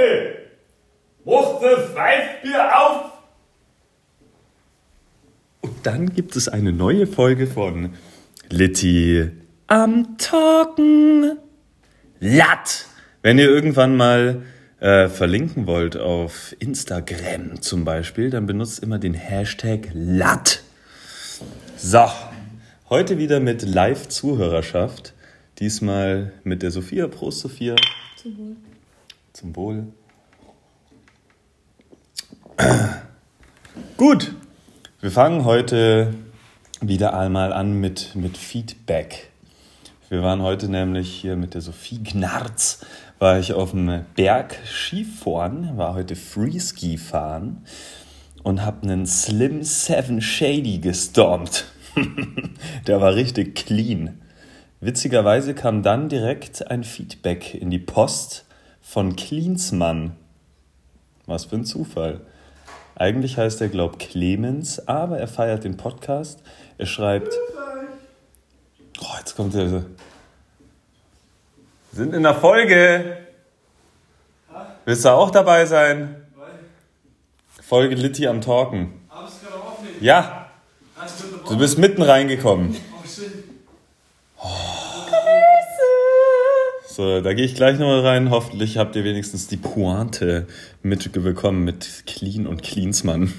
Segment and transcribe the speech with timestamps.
[0.00, 0.36] Leute,
[1.24, 3.12] macht das Weißbier auf!
[5.62, 7.94] Und dann gibt es eine neue Folge von
[8.48, 9.30] Litty
[9.66, 11.38] am Talken.
[12.18, 12.86] Latt!
[13.22, 14.42] Wenn ihr irgendwann mal
[14.80, 20.62] äh, verlinken wollt auf Instagram zum Beispiel, dann benutzt immer den Hashtag Latt.
[21.76, 22.06] So,
[22.88, 25.12] heute wieder mit Live-Zuhörerschaft.
[25.58, 27.06] Diesmal mit der Sophia.
[27.06, 27.76] Prost, Sophia.
[28.16, 28.56] Zum Wohl.
[29.32, 29.86] Zum Wohl.
[33.96, 34.34] Gut,
[35.00, 36.14] wir fangen heute
[36.80, 39.30] wieder einmal an mit, mit Feedback.
[40.08, 42.84] Wir waren heute nämlich hier mit der Sophie Gnarz,
[43.20, 47.64] war ich auf dem Berg Skifahren, war heute Freeski fahren
[48.42, 51.66] und habe einen Slim Seven Shady gestormt.
[52.86, 54.20] Der war richtig clean.
[54.80, 58.46] Witzigerweise kam dann direkt ein Feedback in die Post
[58.82, 60.16] von Cleansmann.
[61.26, 62.20] Was für ein Zufall.
[62.96, 66.42] Eigentlich heißt er, glaub Clemens, aber er feiert den Podcast.
[66.76, 67.32] Er schreibt.
[69.00, 69.70] Oh, jetzt kommt er.
[69.70, 69.84] Wir
[71.92, 73.16] sind in der Folge.
[74.84, 76.16] Willst du auch dabei sein?
[77.62, 79.00] Folge Litti am Talken.
[80.00, 80.50] Ja,
[81.48, 82.76] du bist mitten reingekommen.
[87.00, 88.28] So, da gehe ich gleich nochmal rein.
[88.28, 90.46] Hoffentlich habt ihr wenigstens die Pointe
[90.82, 93.32] mitbekommen mit Clean und Cleansmann.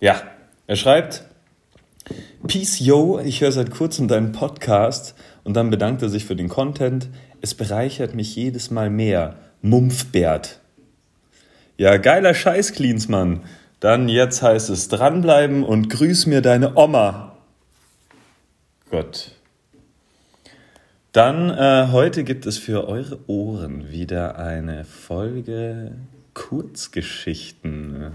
[0.00, 0.22] ja,
[0.68, 1.24] er schreibt,
[2.46, 6.48] Peace yo, ich höre seit kurzem deinen Podcast und dann bedankt er sich für den
[6.48, 7.08] Content.
[7.40, 9.34] Es bereichert mich jedes Mal mehr.
[9.62, 10.59] Mumpfbert.
[11.80, 13.40] Ja, geiler Scheiß, Cleansmann.
[13.80, 17.38] Dann jetzt heißt es dranbleiben und grüß mir deine Oma.
[18.90, 19.30] Gott.
[21.12, 25.92] Dann äh, heute gibt es für eure Ohren wieder eine Folge
[26.34, 28.10] Kurzgeschichten.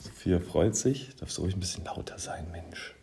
[0.00, 1.14] Sophia freut sich.
[1.20, 2.96] Darf so ruhig ein bisschen lauter sein, Mensch.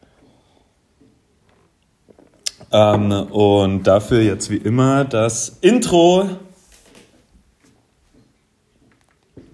[2.74, 6.38] Ähm, und dafür jetzt wie immer das Intro.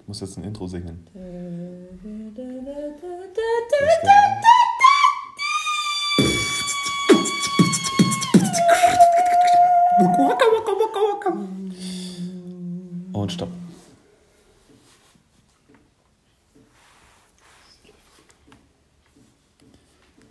[0.04, 1.08] Ich muss jetzt ein Intro singen.
[13.14, 13.50] Und stopp.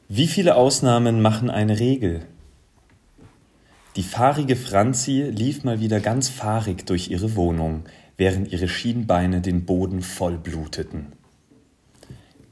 [0.09, 2.27] Wie viele Ausnahmen machen eine Regel?
[3.97, 7.85] Die fahrige Franzi lief mal wieder ganz fahrig durch ihre Wohnung,
[8.23, 11.07] während ihre Schienbeine den Boden vollbluteten.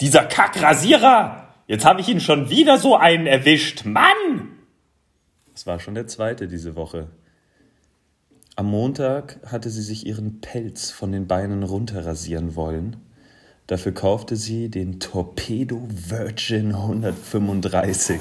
[0.01, 1.55] Dieser Kackrasierer!
[1.69, 3.85] Jetzt habe ich ihn schon wieder so einen erwischt.
[3.85, 4.49] Mann!
[5.55, 7.07] Es war schon der zweite diese Woche.
[8.57, 12.97] Am Montag hatte sie sich ihren Pelz von den Beinen runterrasieren wollen.
[13.69, 18.21] Dafür kaufte sie den Torpedo Virgin 135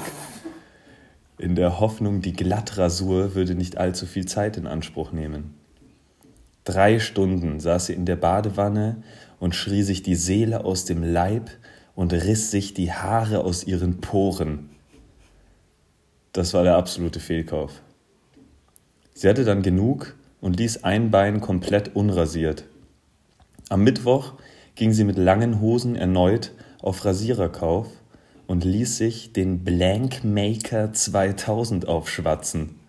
[1.36, 5.54] in der Hoffnung, die Glattrasur würde nicht allzu viel Zeit in Anspruch nehmen.
[6.64, 9.02] Drei Stunden saß sie in der Badewanne
[9.38, 11.50] und schrie sich die Seele aus dem Leib
[11.94, 14.70] und riss sich die Haare aus ihren Poren.
[16.32, 17.82] Das war der absolute Fehlkauf.
[19.14, 22.64] Sie hatte dann genug und ließ ein Bein komplett unrasiert.
[23.68, 24.34] Am Mittwoch
[24.74, 27.86] ging sie mit langen Hosen erneut auf Rasiererkauf
[28.46, 32.79] und ließ sich den Blank Maker 2000 aufschwatzen.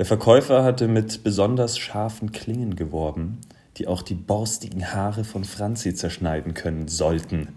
[0.00, 3.36] Der Verkäufer hatte mit besonders scharfen Klingen geworben,
[3.76, 7.48] die auch die borstigen Haare von Franzi zerschneiden können sollten.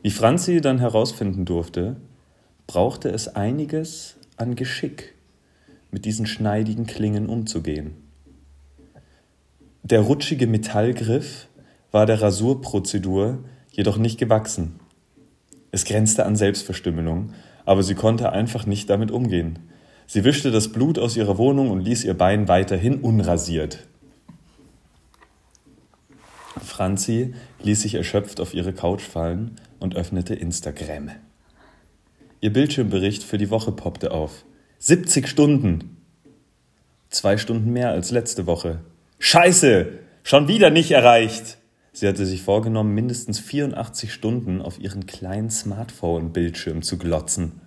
[0.00, 1.96] Wie Franzi dann herausfinden durfte,
[2.66, 5.14] brauchte es einiges an Geschick,
[5.90, 7.92] mit diesen schneidigen Klingen umzugehen.
[9.82, 11.46] Der rutschige Metallgriff
[11.90, 13.40] war der Rasurprozedur
[13.70, 14.80] jedoch nicht gewachsen.
[15.72, 17.34] Es grenzte an Selbstverstümmelung,
[17.66, 19.58] aber sie konnte einfach nicht damit umgehen.
[20.06, 23.86] Sie wischte das Blut aus ihrer Wohnung und ließ ihr Bein weiterhin unrasiert.
[26.62, 31.10] Franzi ließ sich erschöpft auf ihre Couch fallen und öffnete Instagram.
[32.40, 34.44] Ihr Bildschirmbericht für die Woche poppte auf.
[34.78, 35.96] 70 Stunden!
[37.08, 38.80] Zwei Stunden mehr als letzte Woche.
[39.18, 39.88] Scheiße!
[40.24, 41.58] Schon wieder nicht erreicht!
[41.92, 47.60] Sie hatte sich vorgenommen, mindestens 84 Stunden auf ihren kleinen Smartphone-Bildschirm zu glotzen.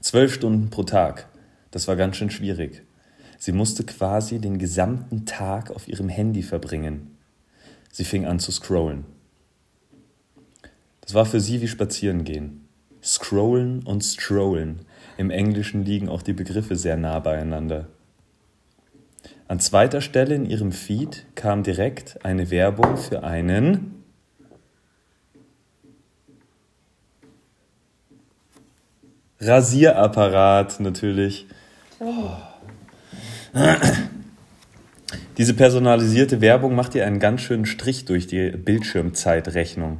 [0.00, 1.28] Zwölf Stunden pro Tag.
[1.70, 2.82] Das war ganz schön schwierig.
[3.38, 7.16] Sie musste quasi den gesamten Tag auf ihrem Handy verbringen.
[7.92, 9.04] Sie fing an zu scrollen.
[11.00, 12.68] Das war für sie wie spazieren gehen.
[13.02, 14.80] Scrollen und strollen.
[15.16, 17.88] Im Englischen liegen auch die Begriffe sehr nah beieinander.
[19.46, 24.04] An zweiter Stelle in ihrem Feed kam direkt eine Werbung für einen
[29.40, 31.46] Rasierapparat natürlich.
[32.00, 32.30] Oh.
[35.36, 39.98] Diese personalisierte Werbung macht ihr einen ganz schönen Strich durch die Bildschirmzeitrechnung.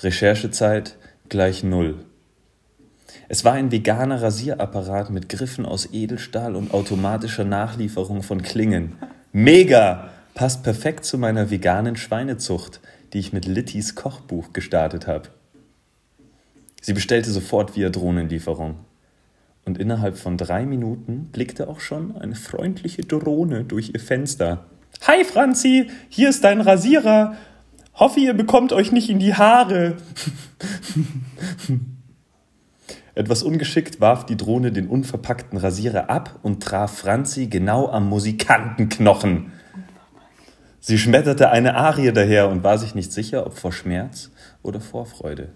[0.00, 0.96] Recherchezeit
[1.28, 2.04] gleich null.
[3.28, 8.96] Es war ein veganer Rasierapparat mit Griffen aus Edelstahl und automatischer Nachlieferung von Klingen.
[9.32, 10.10] Mega!
[10.34, 12.80] Passt perfekt zu meiner veganen Schweinezucht,
[13.12, 15.30] die ich mit Littys Kochbuch gestartet habe.
[16.80, 18.76] Sie bestellte sofort via Drohnenlieferung.
[19.68, 24.64] Und innerhalb von drei Minuten blickte auch schon eine freundliche Drohne durch ihr Fenster.
[25.06, 27.36] Hi Franzi, hier ist dein Rasierer.
[27.92, 29.98] Hoffe, ihr bekommt euch nicht in die Haare.
[33.14, 39.52] Etwas ungeschickt warf die Drohne den unverpackten Rasierer ab und traf Franzi genau am Musikantenknochen.
[40.80, 44.30] Sie schmetterte eine Arie daher und war sich nicht sicher, ob vor Schmerz
[44.62, 45.50] oder Vorfreude.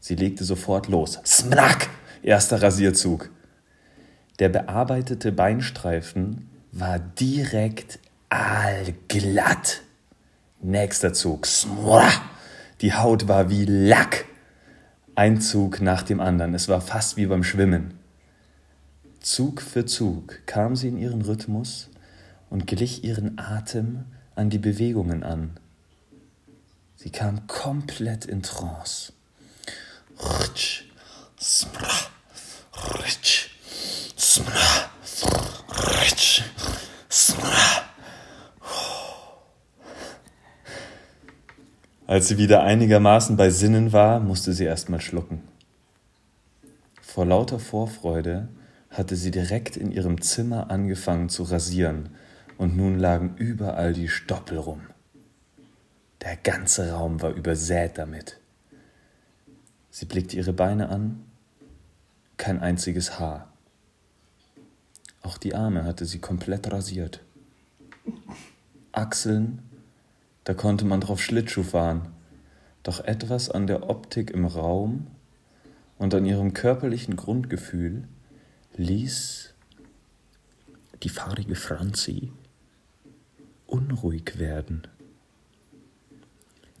[0.00, 1.18] Sie legte sofort los.
[1.24, 1.88] Smrack!
[2.22, 3.30] Erster Rasierzug.
[4.38, 9.82] Der bearbeitete Beinstreifen war direkt allglatt.
[10.60, 11.46] Nächster Zug.
[12.80, 14.26] Die Haut war wie Lack.
[15.14, 16.54] Ein Zug nach dem anderen.
[16.54, 17.94] Es war fast wie beim Schwimmen.
[19.20, 21.90] Zug für Zug kam sie in ihren Rhythmus
[22.48, 25.58] und glich ihren Atem an die Bewegungen an.
[26.96, 29.12] Sie kam komplett in Trance.
[30.22, 30.84] Rutsch,
[31.40, 31.88] smra,
[32.94, 33.50] rutsch,
[34.18, 34.90] smra,
[35.68, 36.42] rutsch,
[37.10, 37.90] smra.
[42.10, 45.44] Als sie wieder einigermaßen bei Sinnen war, musste sie erstmal schlucken.
[47.00, 48.48] Vor lauter Vorfreude
[48.90, 52.08] hatte sie direkt in ihrem Zimmer angefangen zu rasieren,
[52.58, 54.80] und nun lagen überall die Stoppel rum.
[56.22, 58.40] Der ganze Raum war übersät damit.
[59.92, 61.22] Sie blickte ihre Beine an,
[62.38, 63.52] kein einziges Haar.
[65.22, 67.20] Auch die Arme hatte sie komplett rasiert.
[68.90, 69.69] Achseln
[70.50, 72.08] da konnte man drauf Schlittschuh fahren.
[72.82, 75.06] Doch etwas an der Optik im Raum
[75.96, 78.08] und an ihrem körperlichen Grundgefühl
[78.76, 79.54] ließ
[81.04, 82.32] die fahrige Franzi
[83.68, 84.88] unruhig werden.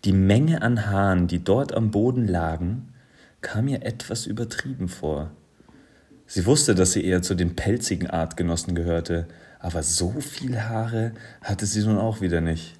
[0.04, 2.92] Die Menge an Haaren, die dort am Boden lagen,
[3.40, 5.30] kam ihr etwas übertrieben vor.
[6.26, 9.28] Sie wusste, dass sie eher zu den pelzigen Artgenossen gehörte,
[9.60, 12.79] aber so viel Haare hatte sie nun auch wieder nicht.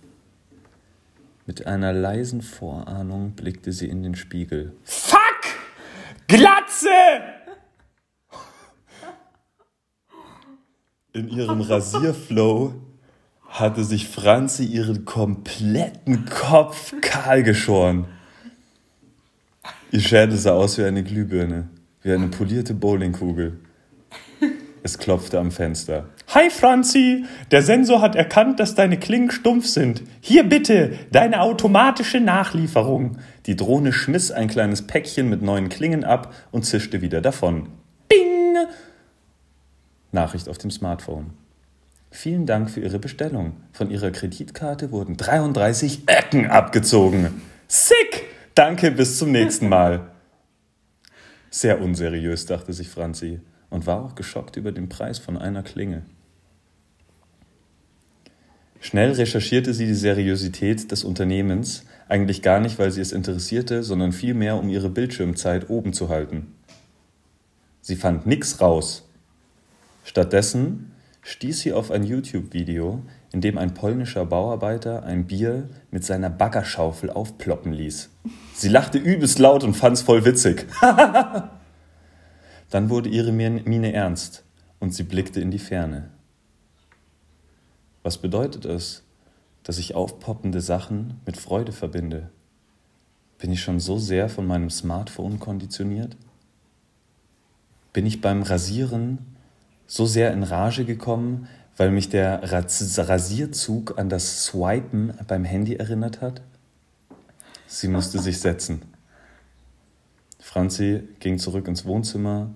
[1.46, 4.74] Mit einer leisen Vorahnung blickte sie in den Spiegel.
[4.84, 5.18] Fuck!
[6.28, 6.88] Glatze!
[11.12, 12.74] In ihrem Rasierflow
[13.48, 18.06] hatte sich Franzi ihren kompletten Kopf kahl geschoren.
[19.90, 21.68] Ihr Schädel sah aus wie eine Glühbirne,
[22.02, 23.58] wie eine polierte Bowlingkugel.
[24.82, 26.06] Es klopfte am Fenster.
[26.28, 30.02] Hi Franzi, der Sensor hat erkannt, dass deine Klingen stumpf sind.
[30.20, 33.18] Hier bitte, deine automatische Nachlieferung.
[33.46, 37.68] Die Drohne schmiss ein kleines Päckchen mit neuen Klingen ab und zischte wieder davon.
[38.08, 38.56] Bing!
[40.12, 41.30] Nachricht auf dem Smartphone.
[42.10, 43.52] Vielen Dank für Ihre Bestellung.
[43.72, 47.42] Von Ihrer Kreditkarte wurden 33 Ecken abgezogen.
[47.68, 48.24] Sick!
[48.54, 50.10] Danke, bis zum nächsten Mal.
[51.50, 56.02] Sehr unseriös, dachte sich Franzi und war auch geschockt über den Preis von einer Klinge.
[58.80, 64.12] Schnell recherchierte sie die Seriosität des Unternehmens, eigentlich gar nicht, weil sie es interessierte, sondern
[64.12, 66.54] vielmehr, um ihre Bildschirmzeit oben zu halten.
[67.82, 69.06] Sie fand nichts raus.
[70.04, 76.30] Stattdessen stieß sie auf ein YouTube-Video, in dem ein polnischer Bauarbeiter ein Bier mit seiner
[76.30, 78.10] Baggerschaufel aufploppen ließ.
[78.54, 80.66] Sie lachte übelst laut und fand's voll witzig.
[82.70, 84.44] Dann wurde ihre Miene ernst
[84.78, 86.10] und sie blickte in die Ferne.
[88.02, 89.02] Was bedeutet es,
[89.64, 92.30] dass ich aufpoppende Sachen mit Freude verbinde?
[93.38, 96.16] Bin ich schon so sehr von meinem Smartphone konditioniert?
[97.92, 99.18] Bin ich beim Rasieren
[99.86, 106.20] so sehr in Rage gekommen, weil mich der Rasierzug an das Swipen beim Handy erinnert
[106.20, 106.42] hat?
[107.66, 108.82] Sie musste sich setzen.
[110.38, 112.50] Franzi ging zurück ins Wohnzimmer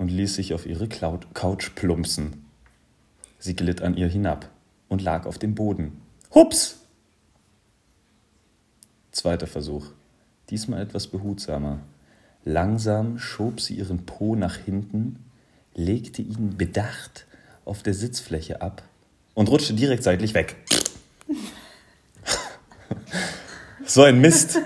[0.00, 2.46] und ließ sich auf ihre Couch plumpsen.
[3.38, 4.48] Sie glitt an ihr hinab
[4.88, 6.00] und lag auf dem Boden.
[6.34, 6.78] Hups!
[9.12, 9.88] Zweiter Versuch.
[10.48, 11.80] Diesmal etwas behutsamer.
[12.46, 15.22] Langsam schob sie ihren Po nach hinten,
[15.74, 17.26] legte ihn bedacht
[17.66, 18.82] auf der Sitzfläche ab
[19.34, 20.56] und rutschte direkt seitlich weg.
[23.84, 24.58] so ein Mist.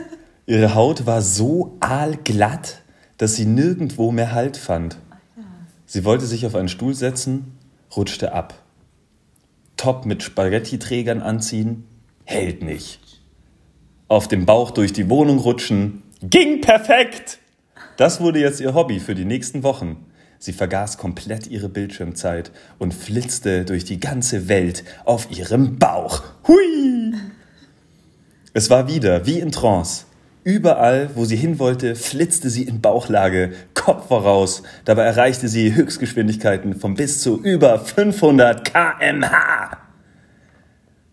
[0.46, 2.82] Ihre Haut war so aalglatt,
[3.16, 4.98] dass sie nirgendwo mehr Halt fand.
[5.94, 7.56] Sie wollte sich auf einen Stuhl setzen,
[7.96, 8.64] rutschte ab.
[9.76, 11.84] Top mit Spaghetti-Trägern anziehen,
[12.24, 13.22] hält nicht.
[14.08, 17.38] Auf dem Bauch durch die Wohnung rutschen, ging perfekt!
[17.96, 20.04] Das wurde jetzt ihr Hobby für die nächsten Wochen.
[20.40, 26.24] Sie vergaß komplett ihre Bildschirmzeit und flitzte durch die ganze Welt auf ihrem Bauch.
[26.48, 27.14] Hui!
[28.52, 30.06] Es war wieder wie in Trance.
[30.44, 34.62] Überall, wo sie hin wollte, flitzte sie in Bauchlage, Kopf voraus.
[34.84, 39.78] Dabei erreichte sie Höchstgeschwindigkeiten von bis zu über 500 kmh.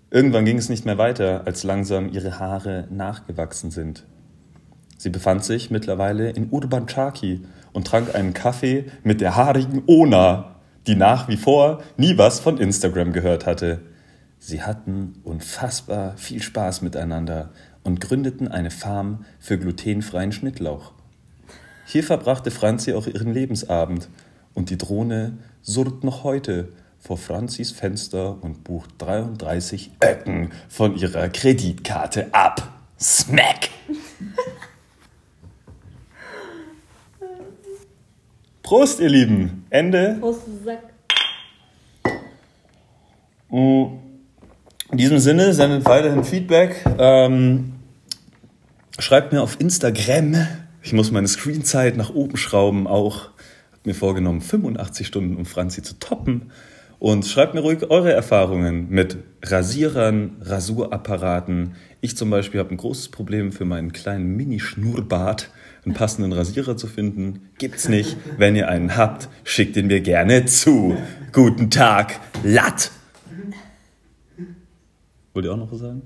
[0.10, 4.04] Irgendwann ging es nicht mehr weiter, als langsam ihre Haare nachgewachsen sind.
[4.98, 10.56] Sie befand sich mittlerweile in Urban Chaki und trank einen Kaffee mit der haarigen Ona,
[10.88, 13.80] die nach wie vor nie was von Instagram gehört hatte.
[14.40, 17.52] Sie hatten unfassbar viel Spaß miteinander
[17.84, 20.92] und gründeten eine Farm für glutenfreien Schnittlauch.
[21.86, 24.10] Hier verbrachte Franzi auch ihren Lebensabend
[24.54, 26.70] und die Drohne surrt noch heute
[27.00, 32.72] vor Franzis Fenster und bucht 33 Öcken von ihrer Kreditkarte ab.
[33.00, 33.70] Smack!
[38.72, 39.66] Prost, ihr Lieben.
[39.70, 40.18] Ende.
[40.22, 40.94] Prost, Sack.
[43.50, 44.01] Mm.
[45.02, 46.86] In diesem Sinne, sendet weiterhin Feedback.
[47.00, 47.72] Ähm,
[49.00, 50.46] schreibt mir auf Instagram.
[50.84, 53.32] Ich muss meine Screenzeit nach oben schrauben auch.
[53.72, 56.52] Hab mir vorgenommen, 85 Stunden, um Franzi zu toppen.
[57.00, 61.74] Und schreibt mir ruhig eure Erfahrungen mit Rasierern, Rasurapparaten.
[62.02, 65.50] Ich zum Beispiel habe ein großes Problem für meinen kleinen Mini-Schnurrbart
[65.84, 67.50] einen passenden Rasierer zu finden.
[67.58, 68.18] Gibt's nicht.
[68.38, 70.96] Wenn ihr einen habt, schickt ihn mir gerne zu.
[71.32, 72.92] Guten Tag, Latt!
[75.34, 76.02] Wollt ihr auch noch was sagen?